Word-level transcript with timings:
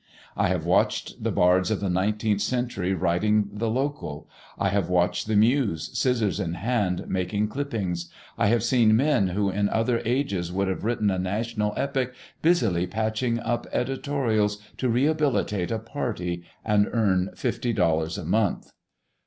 I 0.35 0.47
have 0.47 0.65
watched 0.65 1.23
the 1.23 1.31
bards 1.31 1.69
of 1.69 1.79
the 1.79 1.87
nineteenth 1.87 2.41
century 2.41 2.91
writing 2.95 3.49
the 3.53 3.69
local; 3.69 4.27
I 4.57 4.69
have 4.69 4.89
watched 4.89 5.27
the 5.27 5.35
Muse, 5.35 5.91
scissors 5.95 6.39
in 6.39 6.55
hand, 6.55 7.05
making 7.07 7.49
clippings; 7.49 8.09
I 8.35 8.47
have 8.47 8.63
seen 8.63 8.95
men 8.95 9.27
who 9.27 9.51
in 9.51 9.69
other 9.69 10.01
ages 10.03 10.51
would 10.51 10.67
have 10.69 10.83
written 10.83 11.11
a 11.11 11.19
national 11.19 11.73
epic 11.77 12.15
busily 12.41 12.87
patching 12.87 13.39
up 13.41 13.67
editorials 13.71 14.57
to 14.77 14.89
rehabilitate 14.89 15.69
a 15.69 15.77
party 15.77 16.45
and 16.65 16.89
earn 16.91 17.29
fifty 17.35 17.71
dollars 17.71 18.17
a 18.17 18.25
month. 18.25 18.71